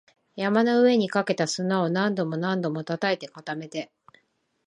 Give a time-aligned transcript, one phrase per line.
[0.35, 3.91] 山の上にかけた砂を何度も何度も叩いて、固めて